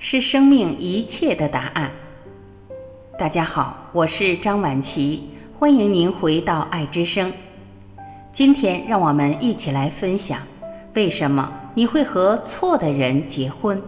[0.00, 1.90] 是生命一切的答案。
[3.18, 5.28] 大家好，我是张晚琪，
[5.58, 7.32] 欢迎您回到爱之声。
[8.32, 10.40] 今天让我们一起来分享，
[10.94, 13.82] 为什么你会和错的人结婚？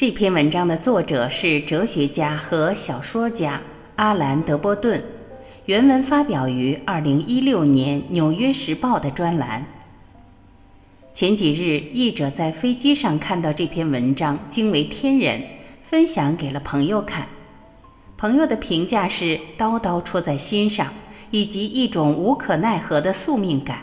[0.00, 3.60] 这篇文章的作者是哲学家和小说家
[3.96, 5.04] 阿兰·德波顿，
[5.66, 9.62] 原文发表于二零一六年《纽约时报》的专栏。
[11.12, 15.42] 前几日，译者在飞机上看到这篇文章，惊为天人，
[15.82, 17.26] 分享给了朋友看。
[18.16, 20.90] 朋友的评价是刀刀戳在心上，
[21.30, 23.80] 以及一种无可奈何的宿命感。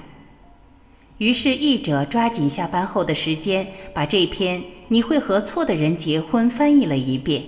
[1.20, 4.64] 于是，译者抓紧下班后的时间，把这篇。
[4.90, 6.50] 你会和错的人结婚？
[6.50, 7.44] 翻译了一遍。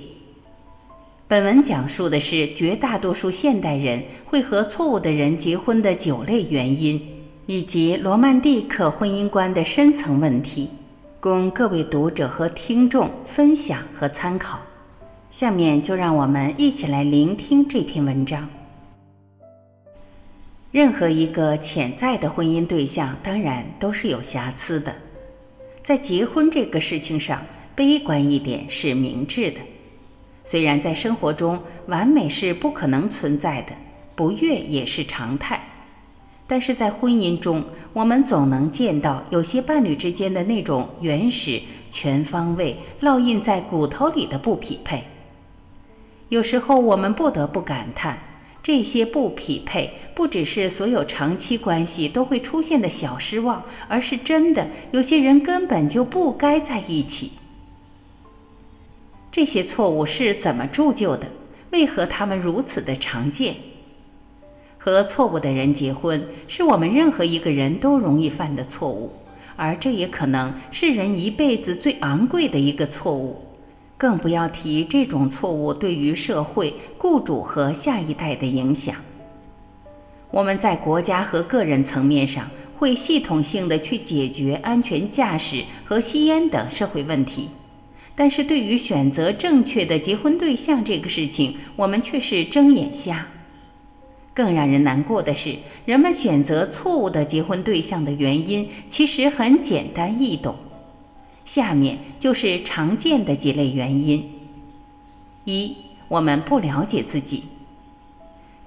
[1.28, 7.02] 本文讲述的是绝大多数现代人会和错误的人结婚的九类原因，
[7.46, 10.70] 以及罗曼蒂克婚姻观的深层问题，
[11.20, 14.60] 供各位读者和听众分享和参考。
[15.30, 18.50] 下面就让我们一起来聆听这篇文章。
[20.72, 24.94] 任何一个潜在的婚姻对象，当然都是有瑕疵的。
[25.90, 27.42] 在结婚这个事情上，
[27.74, 29.60] 悲观一点是明智的。
[30.44, 33.74] 虽然在生活中完美是不可能存在的，
[34.14, 35.60] 不悦也是常态，
[36.46, 45.04] 但是在婚姻中，我们总能见到有些伴侣之间的那种原始、全方位、烙印在骨头里的不匹配。
[46.28, 48.16] 有时候，我们不得不感叹。
[48.62, 57.32] 这些不匹配，不只是所有长期关系都会出现的小失望，而是真的有些人根本就不该在一起。
[59.32, 61.28] 这些错误是怎么铸就的？
[61.72, 63.56] 为何他们如此的常见？
[64.78, 69.12] 和错误的人结婚，是我们任何一个人都容易犯的错误，
[69.56, 73.49] 而这也可能是人一辈子最昂贵的一个错误。
[74.00, 78.96] 更不要提这种错误对于社会、雇主和下一代的影响。
[80.32, 87.50] 我们在国家和个人层面上会系统性的去解决安全驾驶和吸烟等社会问题，
[88.16, 93.28] 但是对于选择正确的结婚对象这个事情，我们却是睁眼瞎。
[94.34, 100.56] 更让人难过的是，人们选择错误的结婚对象的原因其实很简单易懂。
[101.50, 104.24] 下面就是常见的几类原因：
[105.46, 105.76] 一、
[106.08, 107.46] 我们不了解自己。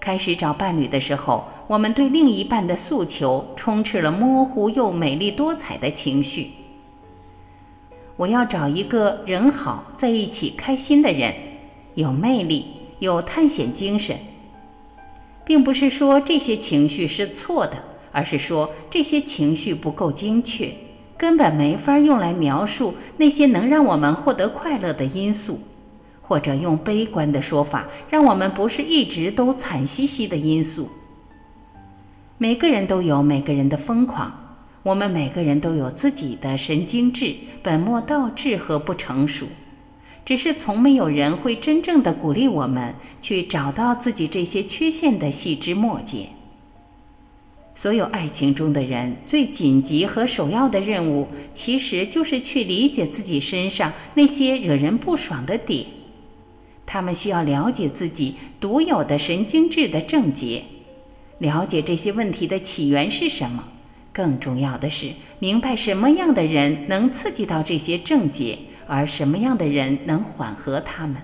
[0.00, 6.50] 开始找伴侣的时候，我们对另一半的诉求充斥了模糊又美丽多彩的情绪。
[8.16, 11.32] 我要找一个人好，在一起开心的人，
[11.94, 12.66] 有魅力，
[12.98, 14.18] 有探险精神。
[15.44, 20.74] 并不是说这些情绪是错的，而是说这些情绪不够精确。
[21.22, 25.60] 根本没法用来描述那些能让我们获得快乐的因素，
[26.20, 30.88] 或者用悲观的说法，让我们不是一直都惨兮兮的因素。
[32.38, 34.32] 每个人都有每个人的疯狂，
[34.82, 39.46] 我们每个人都有自己的神经质、本末倒置和不成熟，
[40.24, 46.30] 只是从没有人会真正的鼓励我们去找到自己这些缺陷的细枝末节。
[47.74, 55.86] 所有爱情中的人最紧急和首要的任务，其实就是去理解自己身上那些惹人不爽的点。
[56.84, 60.64] 他们需要了解自己独有的神经质的症结，
[61.38, 63.64] 了解这些问题的起源是什么。
[64.12, 71.16] 更重要的是，明白什么样的人能刺激到这些症结，而什么样的人能缓和他们。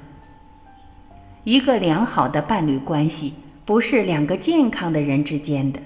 [1.44, 3.34] 一个良好的伴侣关系，
[3.66, 5.78] 不是两个健康的人之间的。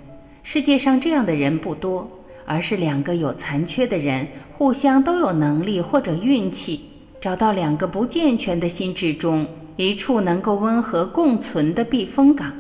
[0.43, 2.09] 世界上这样的人不多，
[2.45, 4.27] 而是两个有残缺的人
[4.59, 6.81] 互相都有能力或者运气，
[7.21, 9.47] 找到两个不健全的心智中
[9.77, 12.53] 一处能够温和共存的避风港。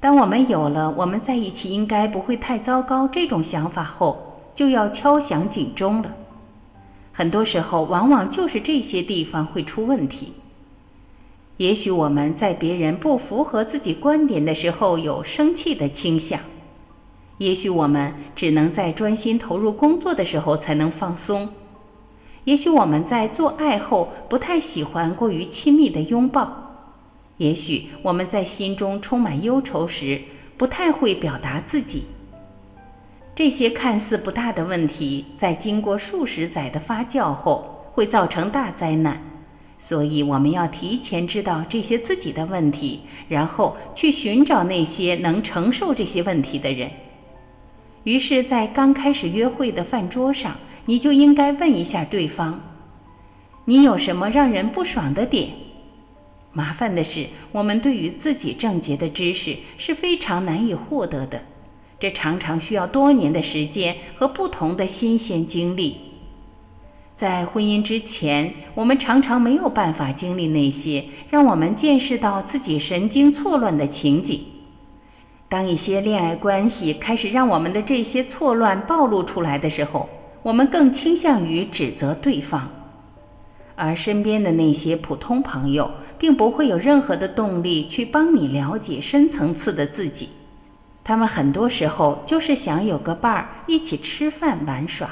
[0.00, 6.12] 当我们有了我们在一起应该不会太糟糕这种想法后，就要敲响警钟了。
[7.12, 10.32] 很多时候，往往就是这些地方会出问题。
[11.58, 16.40] 也许我们在别人不符合自己观点的时候有生气的倾向。
[17.38, 21.48] 也许我们只能在专心投入工作的时候才能放松。
[22.44, 26.58] 也许我们在做爱后不太喜欢过于亲密的拥抱。
[27.38, 30.20] 也许我们在心中充满忧愁时
[30.56, 32.04] 不太会表达自己。
[33.34, 39.20] 这些看似不大的问题，在经过数十载的发酵后，会造成大灾难。
[39.78, 46.90] 所以，我们要提前知道这些自己的问题，然后去寻找那些能承受这些问题的人。
[48.04, 50.56] 于是，在刚开始约会的饭桌上，
[50.86, 52.60] 你就应该问一下对方
[53.66, 55.50] ：“你有什么让人不爽的点？”
[56.52, 61.40] 麻烦的是，我们对于自己症结的知识是非常难以获得的，
[61.98, 65.96] 这常常需要多年的时间和不同的新鲜经历。
[67.14, 74.40] 在婚姻之前，我们常常没有办法经历那些让我们见识到自己神经错乱的情景。
[75.52, 80.08] 当一些恋爱关系开始让我们的这些错乱暴露出来的时候，
[80.42, 82.70] 我们更倾向于指责对方，
[83.74, 90.30] 而身边的那些普通朋友并不会有任何的动力去帮你了解深层次的自己。
[91.04, 95.10] 他们很多时候就是想有个伴儿一起吃饭玩耍。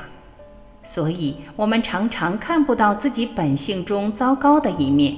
[0.83, 5.15] 所以，我们常常看不到自己本性中糟糕的一面。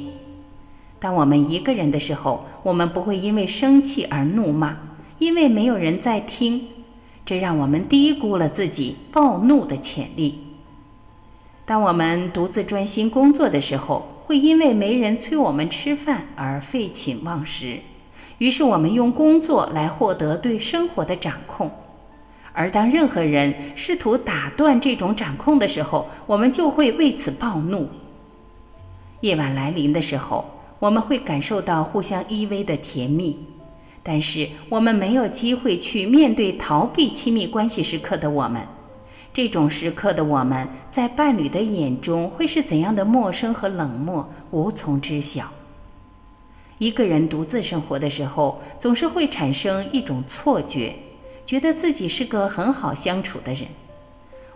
[0.99, 4.77] 当我们一个人的时候，我们不会因为生气而怒骂，
[5.23, 6.67] 因为没有人在听，
[7.25, 10.41] 这让我们低估了自己暴怒的潜力。
[11.65, 17.79] 当我们独自专心工作的时候，会因为没人催我们吃饭而废寝忘食，
[18.39, 21.71] 于是我们用工作来获得对生活的掌控。
[22.53, 27.89] 而当任何人试图打断这种掌控的时候，我们就会为此暴怒。
[29.21, 30.45] 夜晚来临的时候，
[30.81, 33.39] 我们会感受到互相依偎的甜蜜，
[34.02, 38.62] 但是我们没有机会去面对逃避亲密关系时刻的我们。
[39.32, 45.50] 这种时刻的我们在伴侣的眼中会是怎样的陌生和冷漠，无从知晓。
[46.78, 50.94] 一个人独自生活的时候，总是会产生一种错觉。
[51.46, 53.66] 觉得自己是个很好相处的人，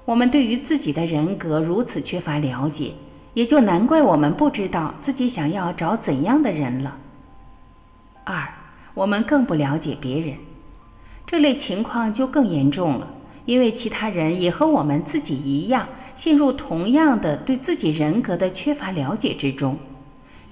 [0.05, 2.93] 我们对于自己的人格如此缺乏了解，
[3.35, 6.97] 也就难怪我们不知道自己想要找怎样的人了。
[8.25, 8.49] 二，
[8.97, 10.39] 我们更不了解别人，
[11.27, 13.07] 这类情况就更严重了，
[13.45, 19.79] 因为其他人也和我们自己一样，陷入同样的对自己人格的缺乏了解之中。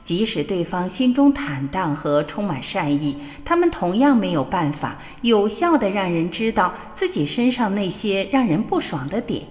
[0.02, 9.42] 即使对方心中坦荡和充满善意，他们同样没有办法有效地让人知道自己身上那些让人不爽的点。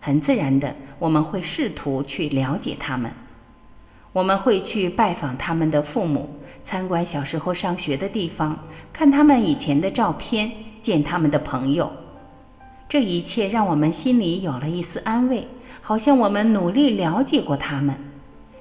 [0.00, 3.10] 很自然的，我们会试图去了解他们，
[4.12, 6.28] 我们会去拜访他们的父母，
[6.62, 8.58] 参观小时候上学的地方，
[8.92, 10.50] 看他们以前的照片，
[10.82, 11.90] 见他们的朋友。
[12.88, 15.48] 这一切让我们心里有了一丝安慰，
[15.80, 17.96] 好像我们努力了解过他们。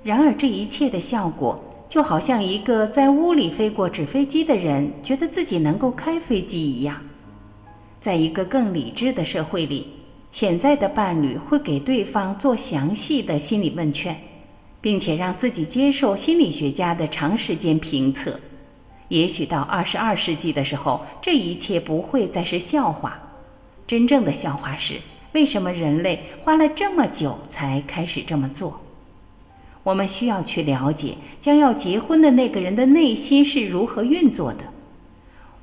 [0.03, 6.95] 然而，这一切的效果就好像一个在屋里飞过纸飞机的人觉得自己能够开飞机一样。
[7.99, 9.87] 在一个更理智的社会里，
[10.31, 14.15] 潜在的伴侣会给对方做详细的心理问卷，
[14.81, 18.39] 并且让自己接受心理学家的长时间评测。
[19.07, 23.19] 也许到二十二世纪的时候，这一切不会再是笑话。
[23.85, 24.95] 真正的笑话是，
[25.33, 28.81] 为什么人类花了这么久才开始这么做？
[29.83, 34.63] 我们需要去了解将要结婚的那个人的内心是如何运作的。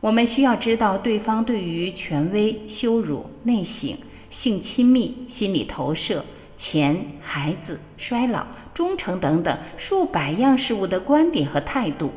[0.00, 3.96] 我们需要知道对方对于权威、羞辱、内省、
[4.28, 6.24] 性亲密、心理投射、
[6.56, 8.46] 钱、孩子、衰老、
[8.78, 12.12] 忠诚等等数百样事物的观点和态度。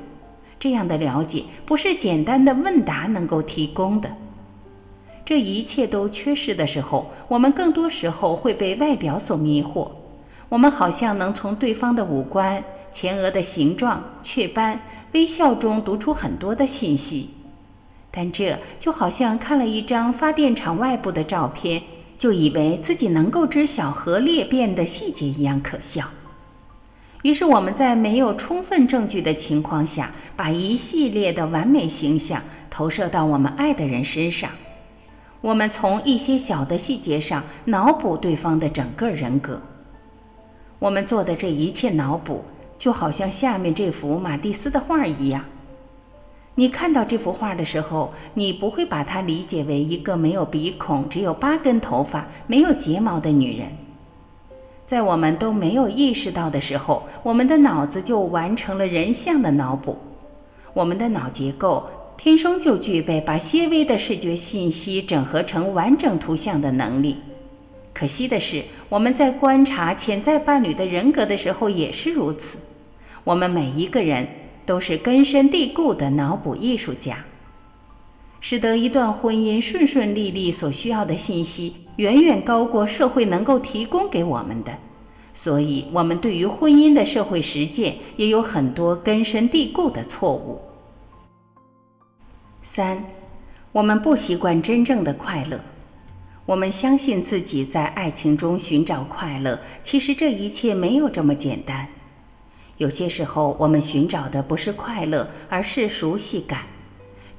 [0.60, 4.12] 这样的了解不是简单的问答能够提供的。
[5.26, 9.90] 这一切都缺失的时候，我们更多时候会被外表所迷惑。
[10.50, 12.64] 我们好像能从对方的五官、
[12.94, 14.80] 前额的形状、雀斑、
[15.14, 17.32] 微笑中读出很多的信息，
[18.12, 21.82] 但这就好像看了一张发电厂外部的照片，
[22.20, 26.06] 就以为自己能够知晓核裂变的细节一样可笑。
[27.24, 34.50] 于是我们在没有充分证据的情况下，把一系列的完美形象投射到我们爱的人身上。
[35.42, 39.62] 我们从一些小的细节上脑补对方的整个人格。
[40.80, 42.44] 我们做的这一切脑补，
[42.78, 45.46] 就好像下面这幅马蒂斯的画一样。
[46.56, 53.70] 你看到这幅画的时候，你不会把它理解为一个没有鼻孔、只有八根头发、没有睫毛的女人。
[54.86, 59.98] 在我们都没有意识到的时候，我们的脑子就完成了人像的脑补。
[60.74, 67.18] 我们的脑结构天生就具备把些微的视觉信息整合成完整图像的能力。
[67.94, 72.58] 可惜的是，我们在观察潜在伴侣的人格的时候也是如此。
[73.24, 74.28] 我们每一个人
[74.66, 77.18] 都是根深蒂固的脑补艺术家。
[78.40, 84.76] 使得一段婚姻顺顺利利所需要的信息远远高过社会能够提供给我们的，
[85.36, 90.60] 所以，我们对于婚姻的社会实践也有很多根深蒂固的错误。
[92.64, 93.04] 三，
[93.72, 95.62] 我们不习惯真正的快乐，
[96.48, 101.88] 我们相信自己在爱情中寻找快乐，其实这一切没有这么简单。
[102.78, 106.62] 有些时候，我们寻找的不是快乐，而是熟悉感。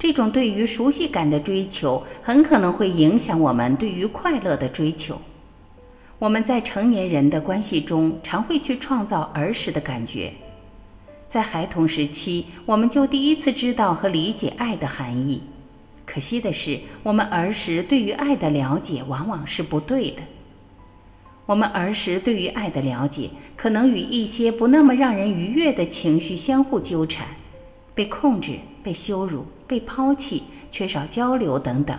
[0.03, 5.17] 这种对于熟悉感的追求，很可能会影响我们对于快乐的追求。
[6.19, 10.33] 我们在成年人的关系中，常会去创造儿时的感觉。
[11.29, 15.41] 在孩童时期，我们就第一次知道和理解爱的含义。
[16.05, 20.23] 可惜的是，我们儿时对于爱的了解往往是不对的。
[21.47, 27.29] 我们儿时对于爱的了解，可能与一些不那么让人愉悦的情绪相互纠缠。
[27.95, 31.99] 被控制、被羞辱、被抛弃、缺少交流等等，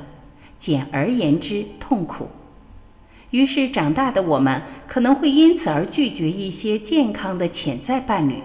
[0.59, 2.27] 简而言之，痛苦。
[3.31, 8.35] 于是，长大的我们可能会因此而拒绝一些健康的潜在伴侣，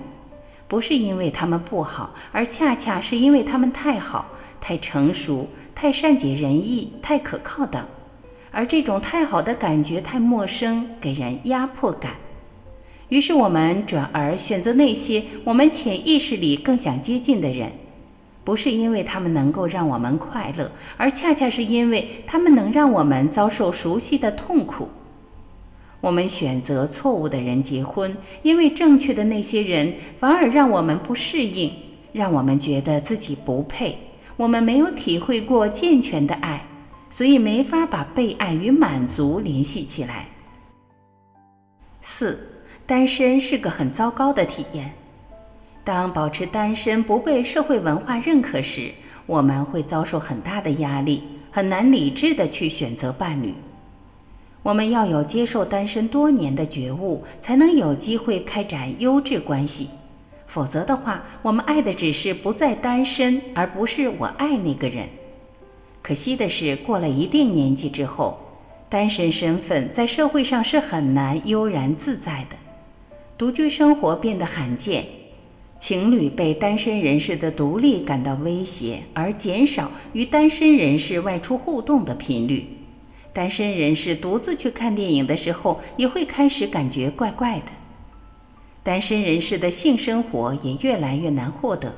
[0.67, 4.25] 不是因为他们不好，而恰恰是因为他们太好、
[4.63, 7.85] 太成熟、太善解人意、太可靠等。
[8.51, 12.15] 而这种太好的感觉太陌生，给人压迫感。
[13.11, 17.71] 于是我们转而选择那些我们潜意识里更想接近的人，
[18.49, 24.89] 不是因为他们能够让我们快乐，而恰恰是因为他们能让我们遭受熟悉的痛苦。
[26.01, 31.71] 我们选择错误的人结婚，因为正确的那些人反而让我们不适应，
[32.15, 33.99] 让我们觉得自己不配。
[34.39, 36.65] 我们没有体会过健全的爱，
[37.11, 40.27] 所以没法把被爱与满足联系起来。
[42.01, 42.49] 四。
[42.87, 44.91] 单身是个很糟糕的体验。
[45.89, 48.93] 当保持单身不被社会文化认可时，
[49.25, 53.55] 我们会遭受很大的压力，很难理智的去选择伴侣。
[54.63, 59.89] 我们要有接受单身多年的觉悟，才能有机会开展优质关系。
[60.47, 65.09] 否则的话，我们爱的只是不再单身，而不是我爱那个人。
[66.03, 68.39] 可惜的是，过了一定年纪之后，
[68.91, 72.57] 单身身份在社会上是很难悠然自在的。
[73.39, 75.07] 独居生活变得罕见，
[75.79, 82.67] 情侣被单身人士的独立感到威胁，而减少与单身人士外出互动的频率。
[83.33, 87.67] 单身人士独自去看电影的时候，也会开始感觉怪怪的。
[88.83, 91.95] 单身人士的性生活也越来越难获得。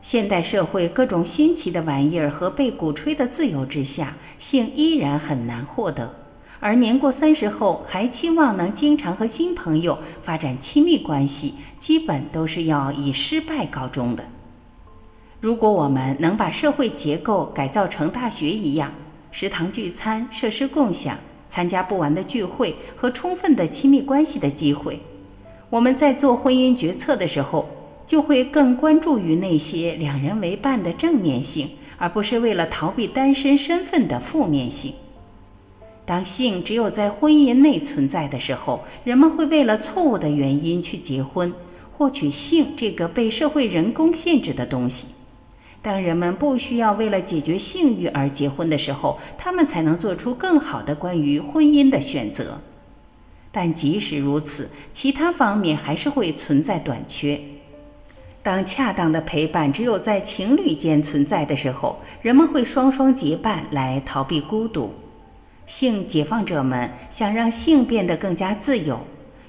[0.00, 6.21] 现代社会各种新奇的玩意儿和被鼓吹的自由之下，性依然很难获得。
[6.64, 14.22] 而年过三十后还期望能经常和新朋友发展亲密关系，基本都是要以失败告终的。
[15.40, 18.92] 如果我们能把社会结构改造成大学一样，
[19.32, 25.00] 食堂聚餐、设施共享、参加不完的聚会和充分的亲密关系的机会，
[25.68, 27.68] 我们在做婚姻决策的时候，
[28.06, 34.94] 就会更关注于那些两人为伴的正面性，而不是为了逃避单身身份的负面性。
[36.04, 41.52] 当性只有在婚姻内存在的时候，人们会为了错误的原因去结婚，
[41.96, 45.06] 获取性这个被社会人工限制的东西。
[45.80, 52.60] 当人们不需要为了解决性欲而结婚的时候，他们才能做出更好的关于婚姻的选择。
[53.50, 57.40] 但即使如此，其他方面还是会存在短缺。
[58.42, 64.92] 当恰当的陪伴只有在情侣间存在的时候，人们会双双结伴来逃避孤独。
[65.66, 69.00] 性解放者们想让性变得更加自由，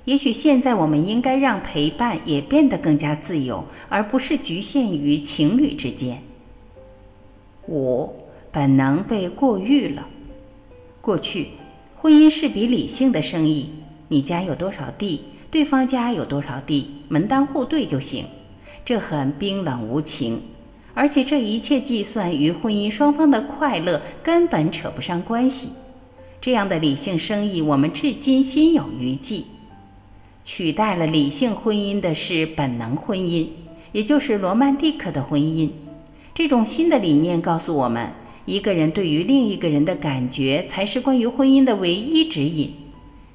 [0.05, 6.21] 也许现在我们应该让陪伴也变得更加自由，而不是局限于情侣之间。
[7.67, 8.13] 五，
[8.51, 10.07] 本能被过誉了。
[11.01, 11.47] 过去，
[11.97, 13.69] 婚姻是笔理性的生意，
[14.07, 18.25] 你家有多少地，对方家有多少地，门当户对就行，
[18.85, 20.41] 这很冰冷无情，
[20.93, 25.69] 而且这一切计算与婚姻双方的快乐根本扯不上关系。
[26.43, 29.45] 这样的理性生意，我们至今心有余悸。
[30.43, 33.47] 取代了理性婚姻的是本能婚姻，
[33.93, 35.69] 也就是罗曼蒂克的婚姻。
[36.35, 38.11] 这种新的理念告诉我们，
[38.43, 42.73] 一个人对于另一个人的感觉才是关于婚姻的唯一指引。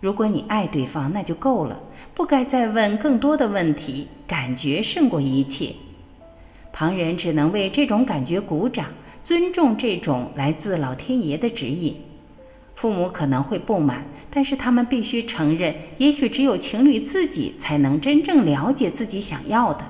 [0.03, 1.81] 如果你爱对方，那就够了，
[2.13, 4.09] 不该再问更多的问题。
[4.27, 5.71] 感觉胜过一切。
[6.75, 8.85] 旁人只能为这种感觉鼓掌，
[9.25, 11.97] 尊重这种来自老天爷的指引。
[12.79, 19.85] 父母可能会不满，但是他们必须承认，也许只有情侣自己才能真正了解自己想要的。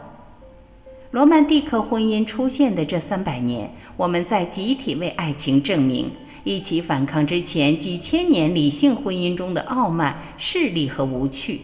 [1.11, 6.11] 罗曼蒂克婚姻出现的这三百年，我们在集体为爱情证明，
[6.45, 11.61] 一起反抗之前几千年理性婚姻中的傲慢、势利和无趣。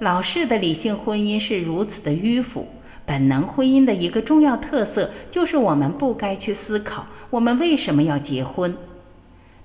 [0.00, 2.66] 老式的理性婚姻是如此的迂腐。
[3.06, 8.76] 本能婚姻的一个重要特色就是我们不该去思考我们为什么要结婚。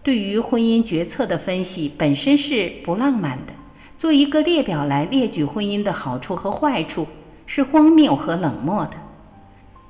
[0.05, 3.53] 对于婚姻决策的分析本身是不浪漫的，
[3.97, 7.07] 做一个列表来列举婚姻的好处和坏处
[7.47, 8.91] 是荒谬和冷漠的。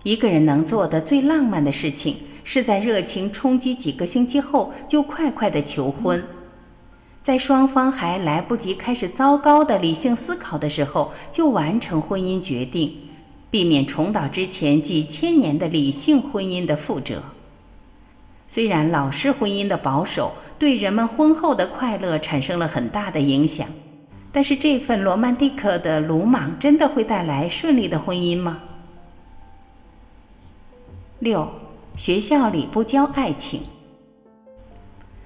[0.03, 6.23] 一个人能做的最浪漫的事情，是在热情冲击几个星期后就快快的求婚，
[7.21, 12.95] 在双方还来不及开始糟糕的理性思考的时候就完成婚姻决定。
[13.51, 17.21] 避免重蹈之前几千年的理性婚姻的覆辙。
[18.47, 23.67] 虽然老式婚姻的保守对人们婚后的快乐产生了很大的影响，
[24.31, 28.59] 但是这份罗曼蒂克的鲁莽真的会带来顺利的婚姻吗？
[31.19, 31.49] 六，
[31.97, 33.61] 学校里不教爱情。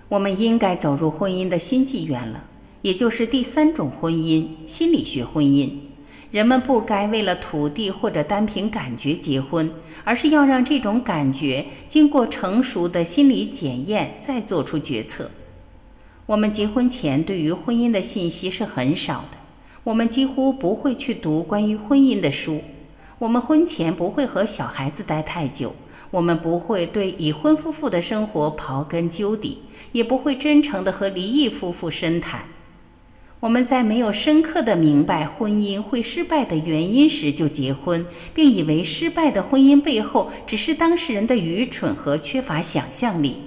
[0.08, 2.44] 我们应该走入婚姻的新纪元了，
[2.82, 5.70] 也就是第三种婚姻——心理学婚姻。
[6.32, 9.72] 人们不该为了土地或者单凭感觉结婚，
[10.04, 15.32] 而是要让这种感觉经过成熟的心理检验，再做出决策。
[16.28, 19.38] 我们结婚前对于婚姻的信息是很少的，
[19.84, 22.62] 我们几乎不会去读关于婚姻的书。
[23.18, 25.76] 我们婚前不会和小孩子待太久，
[26.12, 32.44] 我们不会对已婚夫妇的生活刨根究底，也不会真诚地和离异夫妇深谈。
[33.42, 43.38] 我们在没有深刻的明白婚姻会失败的原因时就结婚，并以为失败的婚姻背后只是当事人的愚蠢和缺乏想象力。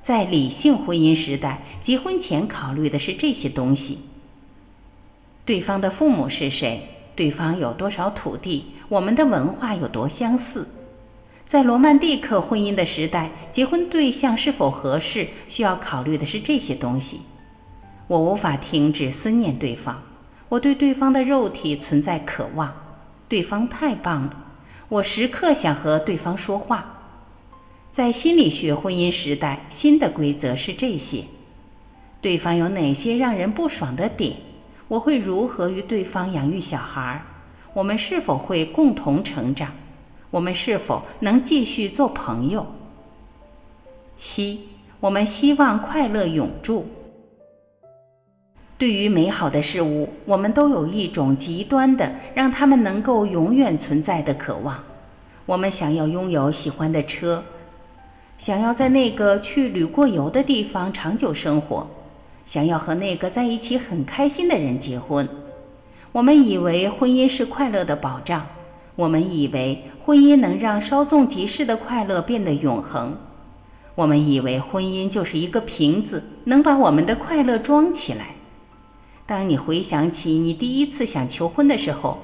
[0.00, 3.98] 在理性婚姻时代，结婚前考虑的是这些东西：
[5.44, 6.88] 对方的父母是谁？
[7.14, 8.66] 对方有多少土地？
[8.88, 10.68] 我们的文化有多相似？
[11.46, 17.20] 在罗曼蒂克婚姻的时代，结婚对象是否合适，需要考虑的是这些东西。
[18.08, 20.02] 我无法停止思念对方，
[20.48, 22.72] 我对对方的肉体存在渴望，
[23.28, 24.36] 对方太棒了，
[24.88, 26.92] 我时刻想和对方说话。
[27.90, 31.24] 在心理学婚姻时代，新的规则是这些：
[32.20, 34.36] 对方有哪些让人不爽的点？
[34.88, 37.20] 我会如何与对方养育小孩？
[37.72, 39.72] 我们是否会共同成长？
[40.30, 42.66] 我们是否能继续做朋友？
[44.16, 44.68] 七，
[45.00, 46.86] 我们希望快乐永驻。
[48.78, 54.84] 对于美好的事物，我们都有一种极端的让他们能够永远存在的渴望。
[55.46, 57.42] 我们想要拥有喜欢的车，
[58.36, 61.88] 想要在那个去旅过游的地方长久生活，
[62.44, 65.26] 想要和那个在一起很开心的人结婚。
[66.12, 68.46] 我们以为婚姻是快乐的保障，
[68.94, 73.16] 我们以为婚姻能让稍纵即逝的快乐变得永恒，
[73.94, 78.35] 我们以为婚姻就是一个瓶子，能把我们的快乐装起来。
[79.26, 82.16] 当你回想起你第一次想求婚的时候，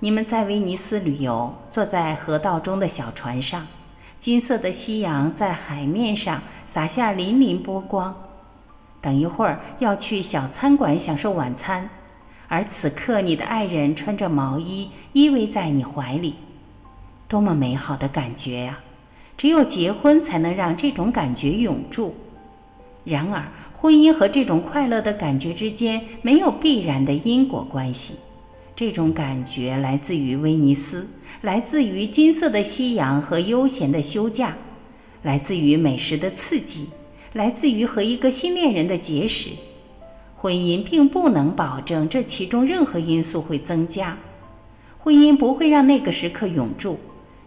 [0.00, 3.66] 你们在威尼斯旅游，坐在河道中的小船上，
[4.20, 8.14] 金色的夕阳在海面上洒下粼粼波光。
[9.00, 11.88] 等一会儿要去小餐馆享受晚餐，
[12.48, 16.34] 而此刻你的爱人穿着毛衣依偎在你怀里，
[17.26, 18.80] 多么美好的感觉呀！
[19.38, 22.14] 只有结婚才能让这种感觉永驻。
[23.02, 23.42] 然而。
[23.84, 28.14] 婚姻和这种快乐的感觉之间没有必然的因果关系。
[28.74, 31.06] 这种感觉来自于威尼斯，
[31.42, 34.56] 来自于金色的夕阳和悠闲的休假，
[35.22, 36.86] 来自于美食的刺激，
[37.34, 39.50] 来自于和一个新恋人的结识。
[40.34, 44.16] 婚姻并不能保证这其中任何因素会增加。
[44.98, 46.98] 婚姻不会让那个时刻永驻。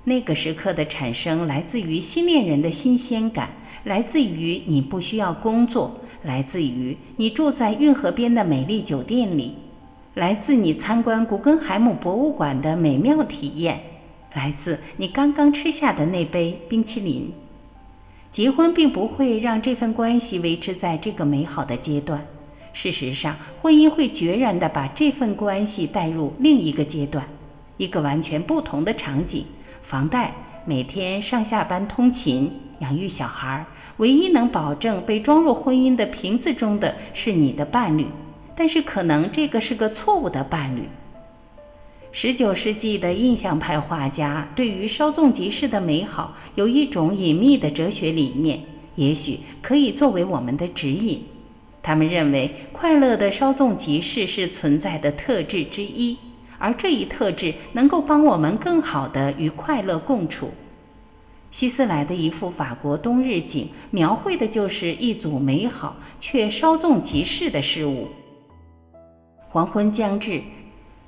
[0.04, 3.50] 那个时刻的产生来自于新恋人的新鲜感，
[3.86, 6.00] 来自于你不需要工作。
[6.28, 9.54] 来自于你住在运河边的美丽酒店里，
[10.14, 13.80] 来自你参观古根海姆博物馆的美妙体验，
[14.34, 17.32] 来自你刚刚吃下的那杯冰淇淋。
[18.30, 22.22] 结婚并不会让这份关系维持在这个美好的阶段，
[22.74, 27.26] 事实上，婚姻会决然地把这份关系带入另一个阶段，
[27.78, 29.46] 一个完全不同的场景：
[29.82, 30.34] 房贷，
[30.66, 33.66] 每天上下班通勤，养育小孩。
[33.98, 38.06] 唯一能保证被装入婚姻的瓶子中的是你的伴侣，
[38.56, 40.84] 但是可能这个是个错误的伴侣。
[42.12, 48.62] 十九世纪的印象派画家对于稍纵即逝的美好有一种隐秘的哲学理念，
[48.96, 51.24] 也许可以作为我们的指引。
[51.84, 56.18] 他们认为快乐的稍纵即逝是存在的特质之一，
[56.58, 60.52] 而这一特质能够帮我们更好地与快乐共处。
[61.58, 68.08] 希斯莱的一幅法国冬日景，描绘的就是一组美好却稍纵即逝的事物。
[69.50, 70.40] 黄昏将至，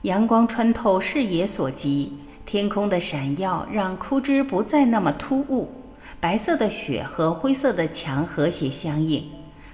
[0.01, 5.69] 阳光穿透视野所及，天空的闪耀让枯枝不再那么突兀，
[6.19, 9.23] 白色的雪和灰色的墙和谐相应，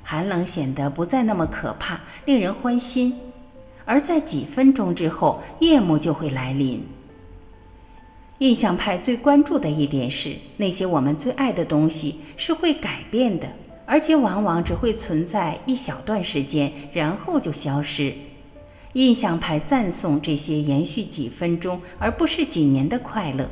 [0.04, 3.18] 寒冷显得不再那么可怕，令人欢心。
[3.86, 6.86] 而在几分钟之后，夜幕就会来临。
[8.40, 13.48] 印象派最关注的一点是，那些我们最爱的东西是会改变的，
[13.86, 18.14] 而且往往只会存在一小段时间，然后就消失。
[18.92, 23.50] 印象派赞颂这些延续几分钟，而不是几年的快乐。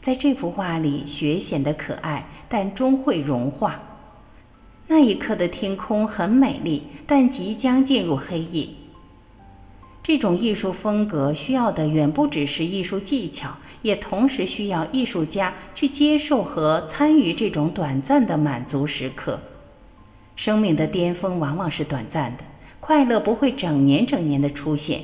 [0.00, 3.80] 在这幅画里，雪显得可爱，但终会融化。
[4.88, 8.68] 那一刻的天空很美丽，但即将进入黑夜。
[10.02, 13.50] 这种艺术风格需要的远不只是艺术技巧。
[13.82, 19.40] 也同时需要艺术家去接受和参与这种短暂的满足时刻。
[20.36, 22.44] 生命的巅峰往往是短暂的，
[22.80, 25.02] 快乐不会整年整年的出现。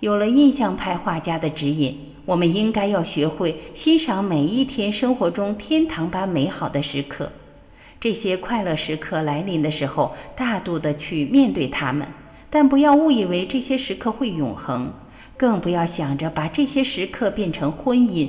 [0.00, 7.30] 有了印象派画家的指引，我们应该要学会欣赏每一天生活中天堂般美好的时刻。
[8.00, 12.08] 这些快乐时刻来临的时候，大度地去面对它们，
[12.48, 14.90] 但不要误以为这些时刻会永恒。
[15.40, 18.28] 更不要想着把这些时刻变成婚姻。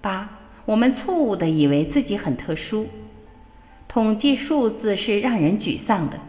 [0.00, 2.86] 八，我们错误地以为自己很特殊。
[3.88, 6.20] 统计数字是让人沮丧的，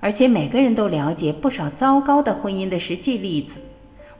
[0.00, 3.60] 而且每个人都了解不少糟糕的婚姻的实际例子。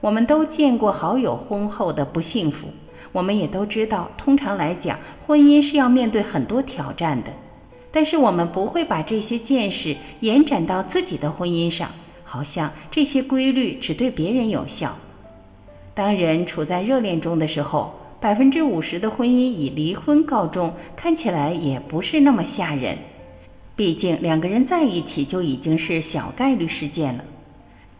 [0.01, 2.67] 我们都见过好友婚后的不幸福，
[3.11, 7.33] 我们也都知道，通常来讲，婚姻是要面对很多挑战的。
[7.91, 11.89] 但是我们不会把这些见识延展到自己的婚姻上。
[12.35, 14.93] 好像这些规律只对别人有效。
[15.93, 22.97] 当人处在热恋中的时候，百分之五十的婚姻以离婚告终，看起来也不是那么吓人。
[23.73, 27.23] 毕竟两个人在一起就已经是小概率事件了。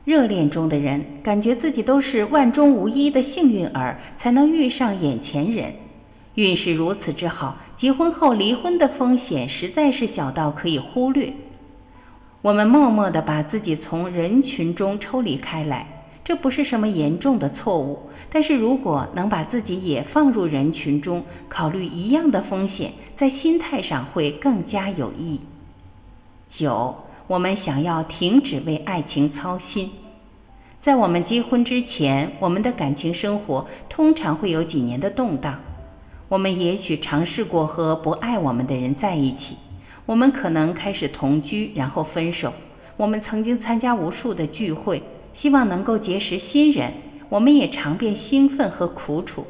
[0.03, 5.73] 热恋中的人感觉自己都是万中无一的幸运儿，才能遇上眼前人。
[6.33, 11.31] 运势如此之好，结婚后离婚的风险实在是小到可以忽略。
[12.45, 17.97] 我们默默地把自己从人群中抽离开来，这不是什么严重的错误。
[18.29, 25.41] 但是如果能把自己也放入人群中，考虑一样的风险，在心态上会更加有益。
[26.47, 29.89] 九，我们想要停止为爱情操心。
[30.79, 35.59] 在我们结婚之前，我们的感情生活通常会有几年的动荡。
[36.29, 39.57] 我们也许尝试过和不爱我们的人在一起。
[40.05, 42.53] 我们可能开始同居，然后分手。
[42.97, 45.01] 我们曾经参加无数的聚会，
[45.33, 46.93] 希望能够结识新人。
[47.27, 49.45] 我们也尝遍兴奋和苦楚，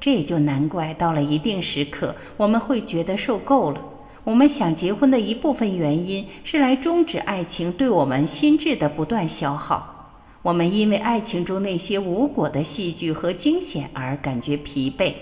[0.00, 3.80] 这也就难怪到了一定时刻，我们会觉得受够了。
[4.24, 9.96] 我们想结婚的一部分原因是来终止爱情对我们心智的不断消耗。
[10.42, 15.12] 我们因为爱情中那些无果的戏剧和惊险而感觉疲惫。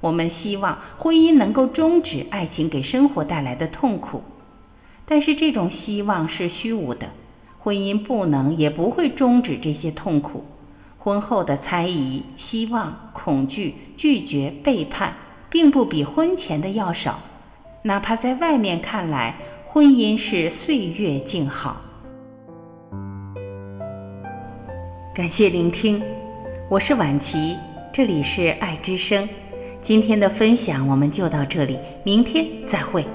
[0.00, 4.22] 我们希望婚姻能够终止爱情给生活带来的痛苦，
[5.04, 7.08] 但是这种希望是虚无的。
[7.58, 10.44] 婚姻不能也不会终止这些痛苦。
[10.98, 15.14] 婚后的猜疑、希望、恐惧、拒绝、背叛，
[15.48, 17.20] 并不比婚前的要少。
[17.82, 21.80] 哪怕在外面看来，婚姻是岁月静好。
[25.14, 26.02] 感谢聆听，
[26.68, 27.56] 我是婉琪，
[27.92, 29.28] 这里是爱之声。
[29.86, 33.06] 今天的分享我们就到这里，明天再会。